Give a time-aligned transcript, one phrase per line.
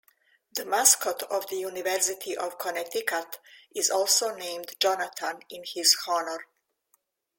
[0.51, 3.37] The mascot of The University of Connecticut
[3.75, 6.47] is also named "Jonathan" in his honor.